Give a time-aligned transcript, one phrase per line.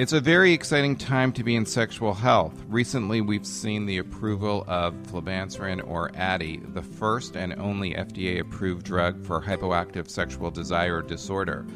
[0.00, 2.54] It's a very exciting time to be in sexual health.
[2.70, 8.86] Recently, we've seen the approval of flibanserin or Addyi, the first and only FDA approved
[8.86, 11.66] drug for hypoactive sexual desire disorder.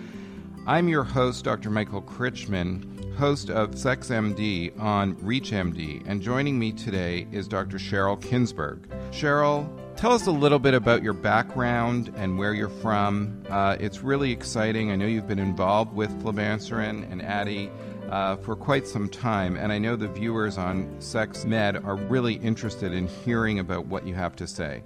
[0.66, 1.68] I'm your host, Dr.
[1.68, 7.76] Michael Krychman, host of SexMD on ReachMD, and joining me today is Dr.
[7.76, 8.86] Sheryl Kingsberg.
[9.10, 13.44] Sheryl, tell us a little bit about your background and where you're from.
[13.50, 14.90] Uh, it's really exciting.
[14.90, 17.70] I know you've been involved with flibanserin and Addyi
[18.10, 22.34] uh, for quite some time, and I know the viewers on Sex Med are really
[22.34, 24.82] interested in hearing about what you have to say.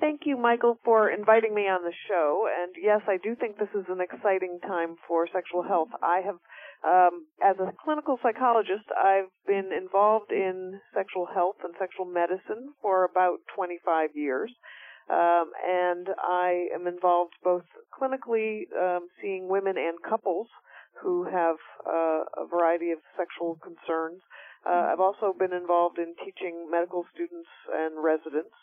[0.00, 2.48] Thank you, Michael, for inviting me on the show.
[2.48, 5.88] And yes, I do think this is an exciting time for sexual health.
[6.02, 6.38] I have,
[6.82, 13.04] um, as a clinical psychologist, I've been involved in sexual health and sexual medicine for
[13.04, 14.50] about 25 years.
[15.10, 20.48] Um, and I am involved both clinically, um, seeing women and couples
[21.02, 24.20] who have uh, a variety of sexual concerns.
[24.66, 28.54] Uh, I've also been involved in teaching medical students and residents,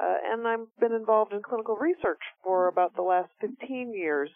[0.00, 4.30] uh, and I've been involved in clinical research for about the last 15 years,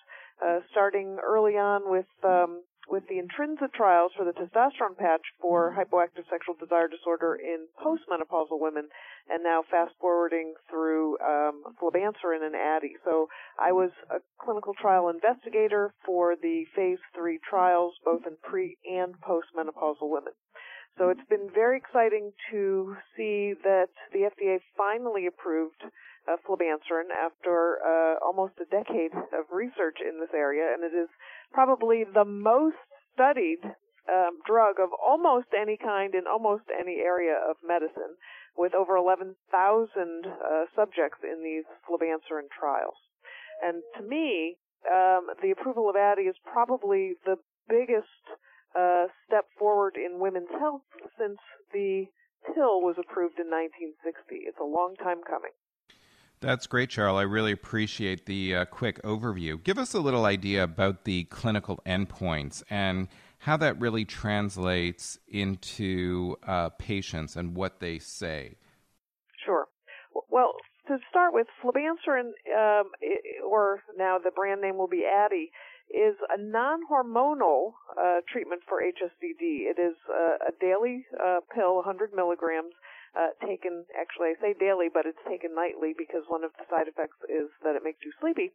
[0.45, 5.75] uh, starting early on with um, with the Intrinsa trials for the testosterone patch for
[5.77, 8.89] hypoactive sexual desire disorder in postmenopausal women,
[9.29, 12.95] and now fast forwarding through um, flibanserin and Addyi.
[13.05, 13.29] So
[13.59, 19.15] I was a clinical trial investigator for the phase three trials, both in pre and
[19.21, 20.33] postmenopausal women.
[20.99, 25.83] So it's been very exciting to see that the FDA finally approved
[26.27, 31.09] uh, flibanserin after uh, almost a decade of research in this area, and it is
[31.53, 32.77] probably the most
[33.13, 33.63] studied
[34.07, 38.15] um, drug of almost any kind in almost any area of medicine,
[38.57, 42.97] with over 11,000 uh, subjects in these flibanserin trials.
[43.63, 47.37] And to me, um, the approval of Addyi is probably the
[47.69, 48.23] biggest
[48.79, 50.87] uh, step forward in women's health
[51.19, 51.39] since
[51.73, 52.07] the
[52.55, 54.47] pill was approved in 1960.
[54.47, 55.53] It's a long time coming.
[56.41, 57.15] That's great, Sheryl.
[57.15, 59.63] I really appreciate the uh, quick overview.
[59.63, 66.37] Give us a little idea about the clinical endpoints and how that really translates into
[66.47, 68.57] uh, patients and what they say.
[69.45, 69.67] Sure.
[70.31, 70.55] Well,
[70.89, 72.91] to start with, flibanserin, um,
[73.49, 75.51] or now the brand name will be Addyi,
[75.91, 79.71] is a non-hormonal uh, treatment for HSDD.
[79.71, 82.73] It is uh, a daily uh, pill, 100 milligrams,
[83.17, 86.89] uh, taken, actually I say daily, but it's taken nightly because one of the side
[86.89, 88.53] effects is that it makes you sleepy.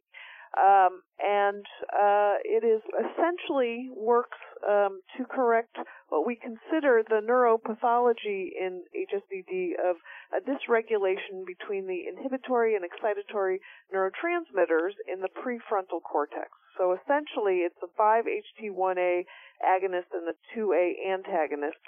[0.52, 4.36] Um, and uh, it is essentially works
[4.68, 5.76] um, to correct
[6.10, 9.96] what we consider the neuropathology in HSDD of
[10.36, 13.64] a dysregulation between the inhibitory and excitatory
[13.94, 16.50] neurotransmitters in the prefrontal cortex.
[16.76, 19.24] So essentially, it's a 5-HT1A
[19.64, 21.80] agonist and a 2A antagonist.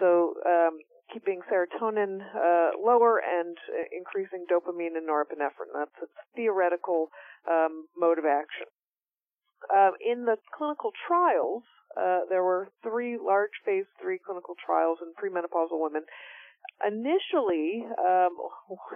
[0.00, 0.78] So um,
[1.12, 5.72] keeping serotonin uh, lower and uh, increasing dopamine and norepinephrine.
[5.74, 7.08] That's a theoretical
[7.50, 8.66] um, mode of action.
[9.74, 11.62] Uh, in the clinical trials,
[11.96, 16.02] uh, there were three large phase three clinical trials in premenopausal women.
[16.86, 18.36] Initially, um,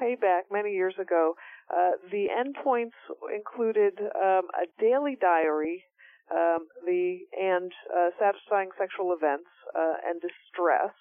[0.01, 1.35] way back many years ago,
[1.71, 2.99] uh, the endpoints
[3.35, 5.85] included um, a daily diary,
[6.31, 10.93] um, the and uh, satisfying sexual events and distress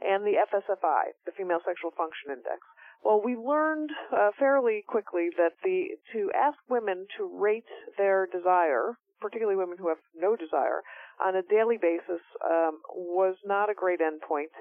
[0.00, 2.60] and the FSFI, the Female Sexual Function Index.
[3.04, 8.98] Well, we learned uh, fairly quickly that the to ask women to rate their desire,
[9.20, 10.82] particularly women who have no desire,
[11.24, 14.52] on a daily basis um, was not a great endpoint.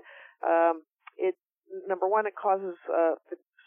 [0.45, 0.83] Um,
[1.17, 1.35] it
[1.87, 3.15] number one, it causes uh,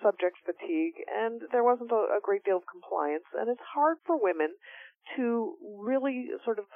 [0.03, 4.21] subject fatigue, and there wasn't a, a great deal of compliance, and it's hard for
[4.21, 4.55] women
[5.17, 6.67] to really sort of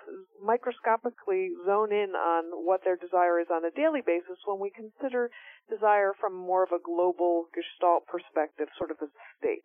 [0.43, 5.31] microscopically zone in on what their desire is on a daily basis when we consider
[5.69, 9.65] desire from more of a global gestalt perspective, sort of as a state.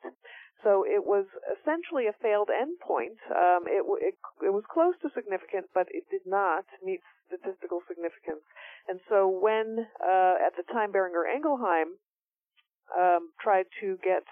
[0.64, 3.22] So it was essentially a failed endpoint.
[3.30, 8.44] Um, it, it, it was close to significant, but it did not meet statistical significance.
[8.88, 12.00] And so when, uh, at the time, Boehringer Ingelheim
[12.98, 14.24] um, tried to get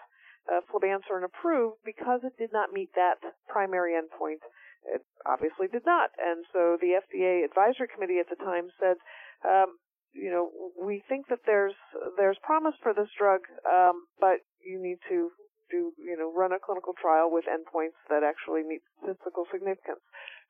[0.52, 4.44] uh, flibanserin approved because it did not meet that primary endpoint.
[4.86, 8.98] It obviously did not, and so the FDA advisory committee at the time said,
[9.42, 9.82] um,
[10.14, 10.50] you know,
[10.80, 11.76] we think that there's
[12.18, 15.32] there's promise for this drug, um, but you need to
[15.70, 20.02] do you know run a clinical trial with endpoints that actually meet statistical significance.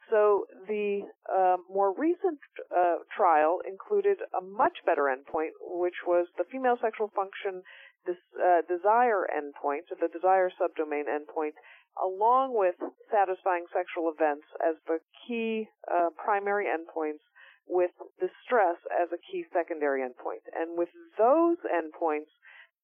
[0.09, 2.37] So the uh, more recent
[2.69, 7.63] uh, trial included a much better endpoint, which was the female sexual function
[8.05, 11.57] this uh, desire endpoint, the desire subdomain endpoint,
[11.97, 12.75] along with
[13.11, 17.23] satisfying sexual events as the key uh, primary endpoints
[17.67, 20.45] with distress as a key secondary endpoint.
[20.53, 22.29] And with those endpoints,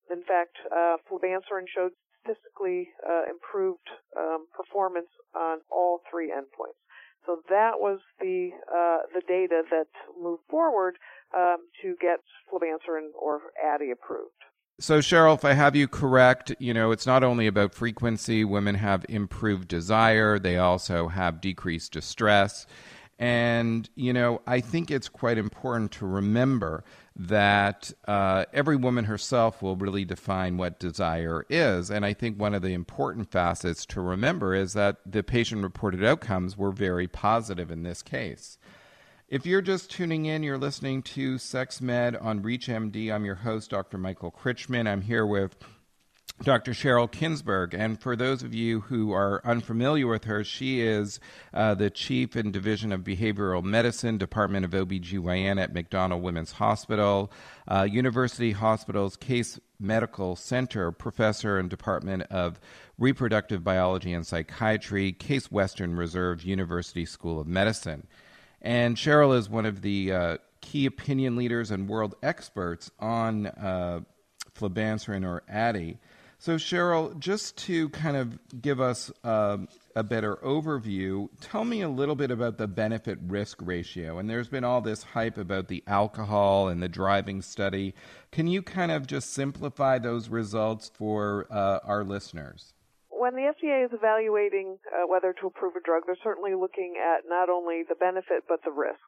[0.10, 1.92] in fact, uh, flibanserin showed
[2.22, 6.80] statistically uh, improved um, performance on all three endpoints.
[7.26, 9.88] So that was the uh, the data that
[10.20, 10.96] moved forward
[11.38, 12.20] um, to get
[12.50, 14.42] flibanserin or Addyi approved.
[14.82, 18.74] So, Sheryl, if I have you correct, you know, it's not only about frequency, women
[18.74, 22.66] have improved desire, they also have decreased distress.
[23.20, 26.84] And, you know, I think it's quite important to remember
[27.16, 31.92] that uh, every woman herself will really define what desire is.
[31.92, 36.04] And I think one of the important facets to remember is that the patient reported
[36.04, 38.58] outcomes were very positive in this case.
[39.32, 43.10] If you're just tuning in, you're listening to Sex Med on ReachMD.
[43.14, 43.98] I'm your host, Dr.
[43.98, 44.90] Michael Krychman.
[44.90, 45.56] I'm here with
[46.44, 46.74] Dr.
[46.74, 47.74] Sheryl Kingsberg.
[47.74, 51.22] And for those of you who are unfamiliar with her, she is
[51.54, 57.32] uh, the Chief in Division of Behavioral Medicine, Department of OBGYN at MacDonald Women's Hospital,
[57.70, 62.60] uh, University Hospital's Case Medical Center, Professor and Department of
[62.98, 68.08] Reproductive Biology and Psychiatry, Case Western Reserve University School of Medicine.
[68.62, 74.02] And Sheryl is one of the uh, key opinion leaders and world experts on uh,
[74.56, 75.98] flibanserin or Addyi.
[76.38, 79.58] So, Sheryl, just to kind of give us uh,
[79.96, 84.18] a better overview, tell me a little bit about the benefit risk ratio.
[84.18, 87.94] And there's been all this hype about the alcohol and the driving study.
[88.32, 92.74] Can you kind of just simplify those results for uh, our listeners?
[93.22, 97.30] When the FDA is evaluating uh, whether to approve a drug, they're certainly looking at
[97.30, 99.06] not only the benefit but the risk.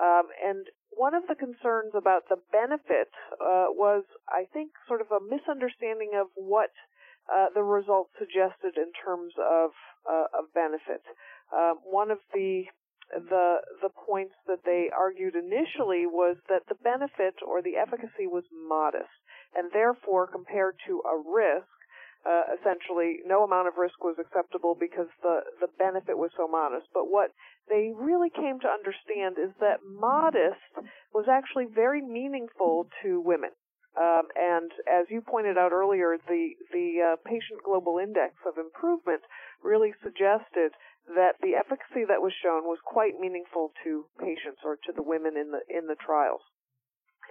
[0.00, 0.64] Um, and
[0.96, 6.16] one of the concerns about the benefit uh, was, I think, sort of a misunderstanding
[6.16, 6.72] of what
[7.28, 9.76] uh, the results suggested in terms of
[10.08, 11.04] uh, of benefit.
[11.52, 12.64] Um, one of the
[13.12, 18.48] the the points that they argued initially was that the benefit or the efficacy was
[18.48, 19.12] modest,
[19.52, 21.68] and therefore compared to a risk,
[22.26, 26.86] uh, essentially no amount of risk was acceptable because the, the benefit was so modest.
[26.92, 27.32] But what
[27.68, 30.60] they really came to understand is that modest
[31.14, 33.50] was actually very meaningful to women.
[33.98, 39.22] Um, and as you pointed out earlier, the the uh, patient global index of improvement
[39.62, 40.70] really suggested
[41.10, 45.36] that the efficacy that was shown was quite meaningful to patients or to the women
[45.36, 46.42] in the in the trials.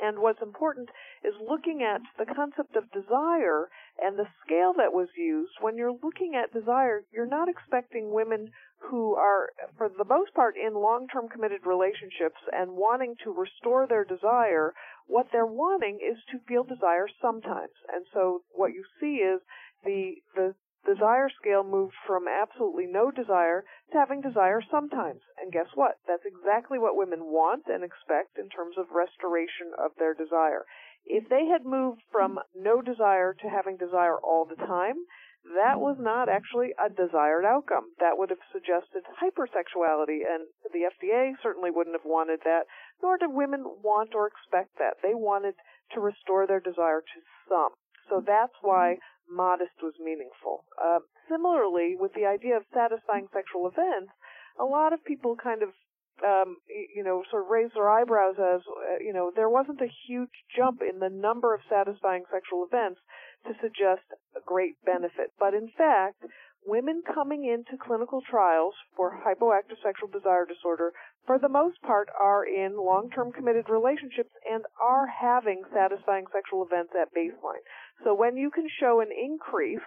[0.02, 0.90] And what's important
[1.24, 3.70] is looking at the concept of desire
[4.02, 5.52] and the scale that was used.
[5.62, 8.52] When you're looking at desire, you're not expecting women
[8.90, 14.06] who are, for the most part, in long-term committed relationships and wanting to restore their
[14.06, 14.74] desire.
[15.08, 17.76] What they're wanting is to feel desire sometimes.
[17.94, 19.42] And so what you see is
[19.84, 20.56] the, the
[20.90, 25.22] desire scale moved from absolutely no desire to having desire sometimes.
[25.38, 26.00] And guess what?
[26.08, 30.66] That's exactly what women want and expect in terms of restoration of their desire.
[31.06, 35.06] If they had moved from no desire to having desire all the time,
[35.56, 37.96] that was not actually a desired outcome.
[38.00, 42.68] That would have suggested hypersexuality, and the FDA certainly wouldn't have wanted that,
[43.02, 44.98] nor did women want or expect that.
[45.02, 45.56] They wanted
[45.94, 47.72] to restore their desire to some.
[48.10, 48.98] So that's why
[49.30, 50.66] modest was meaningful.
[50.82, 51.00] Uh,
[51.30, 54.12] similarly, with the idea of satisfying sexual events,
[54.60, 55.70] a lot of people kind of
[56.24, 59.92] um, you know, sort of raise their eyebrows as, uh, you know, there wasn't a
[60.08, 63.00] huge jump in the number of satisfying sexual events
[63.48, 64.04] to suggest
[64.36, 65.32] a great benefit.
[65.40, 66.24] But in fact,
[66.66, 70.92] women coming into clinical trials for hypoactive sexual desire disorder,
[71.26, 76.92] for the most part, are in long-term committed relationships and are having satisfying sexual events
[77.00, 77.64] at baseline.
[78.04, 79.84] So when you can show an increase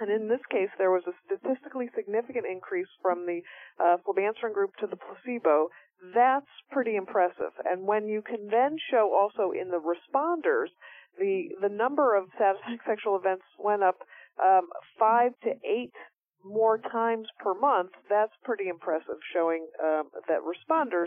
[0.00, 3.42] and in this case, there was a statistically significant increase from the
[3.78, 5.68] uh, flibanserin group to the placebo.
[6.14, 7.52] That's pretty impressive.
[7.64, 10.72] And when you can then show also in the responders,
[11.18, 13.98] the the number of satisfying sexual events went up
[14.42, 15.92] um, five to eight
[16.44, 21.06] more times per month, that's pretty impressive, showing um, that responders,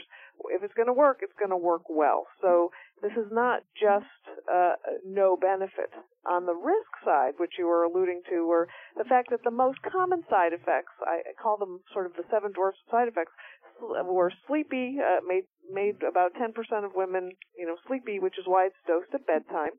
[0.52, 2.26] if it's going to work, it's going to work well.
[2.42, 2.72] So
[3.02, 4.06] this is not just
[4.52, 4.74] uh,
[5.06, 5.92] no benefit.
[6.26, 9.78] On the risk side, which you were alluding to, were the fact that the most
[9.84, 13.34] common side effects, I call them sort of the seven dwarfs side effects,
[13.80, 16.54] were sleepy, uh, made made about 10%
[16.86, 19.76] of women, you know, sleepy, which is why it's dosed at bedtime.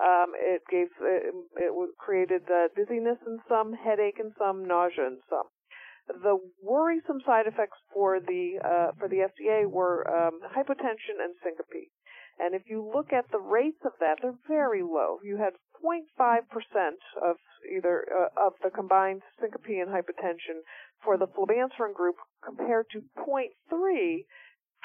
[0.00, 5.18] Um, it gave it, it created uh, dizziness in some, headache in some, nausea in
[5.28, 5.48] some.
[6.08, 11.92] The worrisome side effects for the uh, for the FDA were um, hypotension and syncope.
[12.38, 15.18] And if you look at the rates of that, they're very low.
[15.22, 16.02] You had 0.5%
[17.22, 17.36] of
[17.74, 20.62] either uh, of the combined syncope and hypotension
[21.04, 24.24] for the flibanserin group compared to 0.3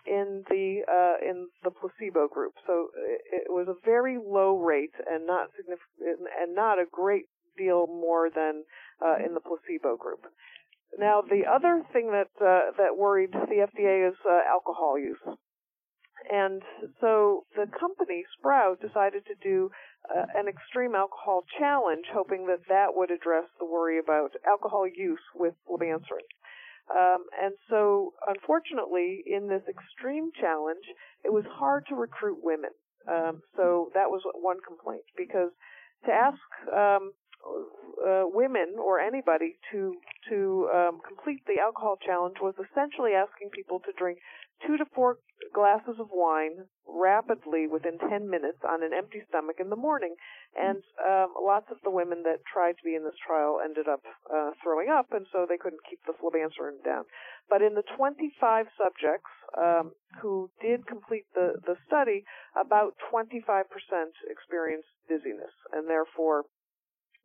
[0.05, 2.53] in the uh, in the placebo group.
[2.65, 7.25] So it, it was a very low rate and not significant and not a great
[7.57, 8.63] deal more than
[9.03, 10.25] uh, in the placebo group.
[10.97, 15.19] Now, the other thing that uh, that worried the FDA is uh, alcohol use.
[16.31, 16.61] And
[16.99, 19.71] so the company, Sprout, decided to do
[20.13, 25.23] uh, an extreme alcohol challenge, hoping that that would address the worry about alcohol use
[25.35, 26.27] with flibanserin.
[26.89, 30.83] Um, and so, unfortunately, in this extreme challenge,
[31.23, 32.71] it was hard to recruit women.
[33.07, 35.51] Um, so that was one complaint because
[36.05, 36.39] to ask
[36.71, 37.11] um,
[38.03, 39.95] uh, women or anybody to
[40.29, 44.19] to um, complete the alcohol challenge was essentially asking people to drink
[44.65, 45.17] two to four
[45.53, 50.15] glasses of wine rapidly within 10 minutes on an empty stomach in the morning.
[50.55, 54.01] And um, lots of the women that tried to be in this trial ended up
[54.33, 57.03] uh, throwing up, and so they couldn't keep the flibanserin down.
[57.49, 62.23] But in the 25 subjects um, who did complete the, the study,
[62.55, 63.63] about 25%
[64.29, 66.45] experienced dizziness, and therefore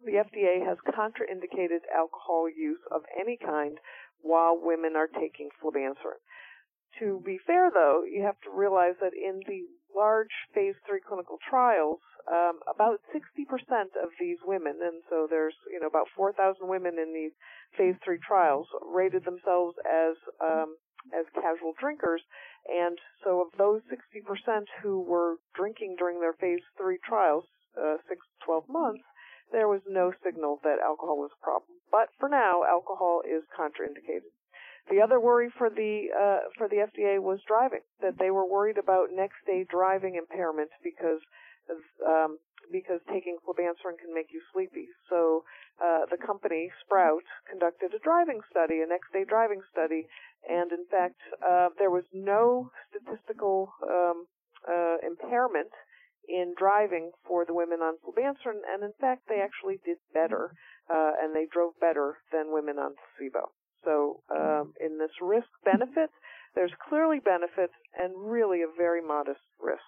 [0.04, 3.78] the FDA has contraindicated alcohol use of any kind
[4.20, 6.22] while women are taking flibanserin.
[7.00, 11.38] To be fair, though, you have to realize that in the large phase three clinical
[11.48, 16.98] trials, um, about 60% of these women, and so there's you know about 4,000 women
[16.98, 17.32] in these
[17.76, 20.76] phase three trials, rated themselves as um,
[21.12, 22.22] as casual drinkers,
[22.68, 27.44] and so of those 60% who were drinking during their phase three trials,
[27.76, 29.02] uh, six to 12 months,
[29.50, 31.78] there was no signal that alcohol was a problem.
[31.90, 34.30] But for now, alcohol is contraindicated.
[34.90, 37.82] The other worry for the uh, for the FDA was driving.
[38.00, 41.20] That they were worried about next day driving impairment because
[42.06, 42.38] um,
[42.70, 44.88] because taking flibanserin can make you sleepy.
[45.08, 45.44] So
[45.82, 50.06] uh, the company Sprout conducted a driving study, a next day driving study,
[50.48, 54.26] and in fact uh, there was no statistical um,
[54.68, 55.70] uh, impairment
[56.28, 60.54] in driving for the women on flibanserin, and in fact they actually did better,
[60.88, 63.50] uh, and they drove better than women on placebo.
[63.84, 66.10] So um, in this risk benefit,
[66.54, 69.80] there's clearly benefits and really a very modest risk.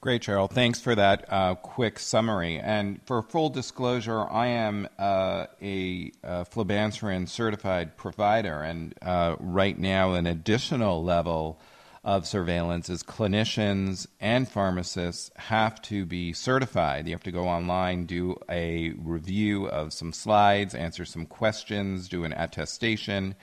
[0.00, 0.48] Great, Sheryl.
[0.48, 2.58] Thanks for that uh, quick summary.
[2.60, 9.76] And for full disclosure, I am uh, a uh, flibanserin certified provider, and uh, right
[9.76, 11.58] now, an additional level
[12.06, 17.08] of surveillance is clinicians and pharmacists have to be certified.
[17.08, 22.22] You have to go online, do a review of some slides, answer some questions, do
[22.22, 23.34] an attestation,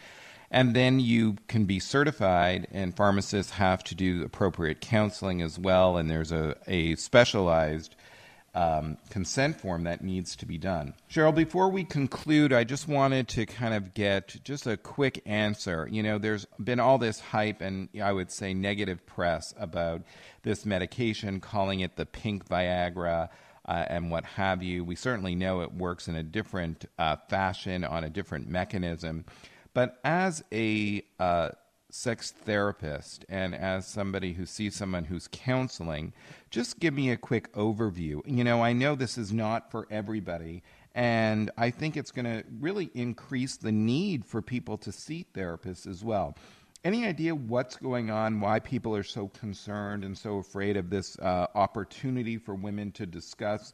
[0.49, 2.65] and then you can be certified.
[2.71, 5.97] And pharmacists have to do appropriate counseling as well.
[5.97, 7.97] And there's a, a specialized
[8.55, 10.93] um, consent form that needs to be done.
[11.09, 15.87] Sheryl, before we conclude, I just wanted to kind of get just a quick answer.
[15.91, 20.03] You know, there's been all this hype and I would say negative press about
[20.43, 23.29] this medication, calling it the pink Viagra.
[23.65, 24.83] Uh, and what have you.
[24.83, 29.23] We certainly know it works in a different uh, fashion on a different mechanism.
[29.73, 31.51] But as a uh,
[31.93, 36.11] sex therapist and as somebody who sees someone who's counseling,
[36.49, 38.19] just give me a quick overview.
[38.25, 40.63] You know, I know this is not for everybody,
[40.95, 45.85] and I think it's going to really increase the need for people to see therapists
[45.85, 46.35] as well.
[46.83, 51.17] Any idea what's going on, why people are so concerned and so afraid of this
[51.19, 53.71] uh, opportunity for women to discuss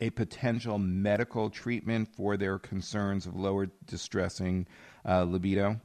[0.00, 4.64] a potential medical treatment for their concerns of lower distressing
[5.04, 5.80] uh, libido?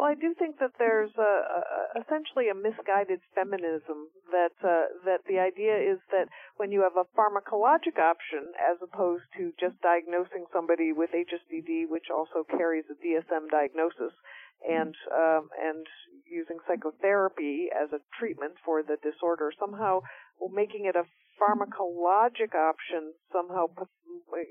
[0.00, 5.28] Well, I do think that there's a, a, essentially a misguided feminism that uh, that
[5.28, 10.48] the idea is that when you have a pharmacologic option as opposed to just diagnosing
[10.56, 14.16] somebody with HSDD, which also carries a DSM diagnosis,
[14.64, 15.84] and um, and
[16.24, 20.00] using psychotherapy as a treatment for the disorder, somehow
[20.48, 21.04] making it a
[21.36, 23.64] pharmacologic option somehow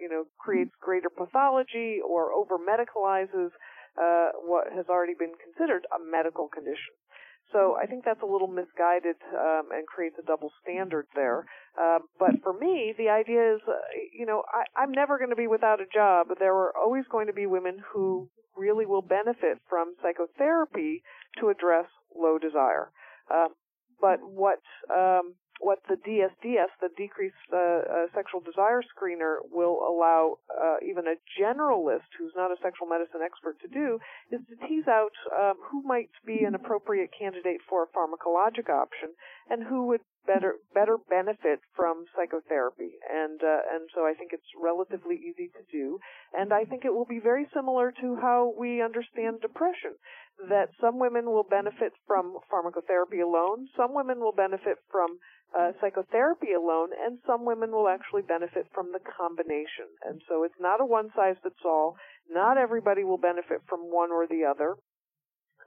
[0.02, 3.50] you know creates greater pathology or over medicalizes
[3.98, 6.94] uh, what has already been considered a medical condition.
[7.52, 11.46] So I think that's a little misguided um, and creates a double standard there.
[11.80, 13.74] Uh, but for me, the idea is, uh,
[14.14, 16.28] you know, I, I'm never going to be without a job.
[16.38, 21.02] There are always going to be women who really will benefit from psychotherapy
[21.40, 22.92] to address low desire.
[23.34, 23.48] Uh,
[24.02, 24.60] but what
[24.94, 31.06] um, what the DSDS, the decreased uh, uh, sexual desire screener, will allow uh, even
[31.06, 34.00] a generalist who's not a sexual medicine expert to do
[34.32, 39.10] is to tease out um, who might be an appropriate candidate for a pharmacologic option
[39.50, 42.96] and who would better better benefit from psychotherapy.
[43.12, 46.00] And uh, and so I think it's relatively easy to do,
[46.34, 49.96] and I think it will be very similar to how we understand depression
[50.48, 55.20] that some women will benefit from pharmacotherapy alone, some women will benefit from
[55.58, 59.90] uh, psychotherapy alone, and some women will actually benefit from the combination.
[60.08, 61.98] And so it's not a one size fits all.
[62.30, 64.76] Not everybody will benefit from one or the other.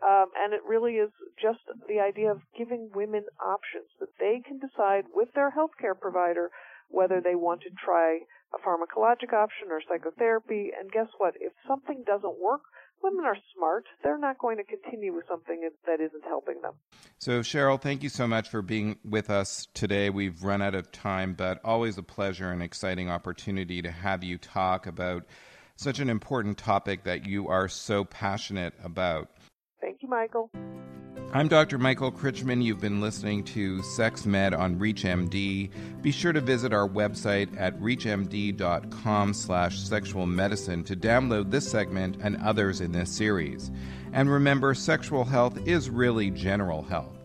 [0.03, 1.11] Um, and it really is
[1.41, 6.51] just the idea of giving women options that they can decide with their healthcare provider
[6.89, 8.19] whether they want to try
[8.53, 10.71] a pharmacologic option or psychotherapy.
[10.79, 11.35] And guess what?
[11.41, 12.63] If something doesn't work,
[13.03, 13.85] women are smart.
[14.03, 16.75] They're not going to continue with something that isn't helping them.
[17.19, 20.11] So, Sheryl, thank you so much for being with us today.
[20.11, 24.39] We've run out of time, but always a pleasure and exciting opportunity to have you
[24.39, 25.25] talk about
[25.77, 29.31] such an important topic that you are so passionate about.
[29.81, 30.51] Thank you, Michael.
[31.35, 31.79] I'm Dr.
[31.79, 32.63] Michael Krychman.
[32.63, 35.71] You've been listening to Sex Med on ReachMD.
[36.03, 42.19] Be sure to visit our website at reachmd.com slash sexual medicine to download this segment
[42.23, 43.71] and others in this series.
[44.13, 47.22] And remember, sexual health is really general health.